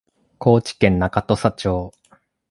[0.39, 1.93] 高知県中土佐町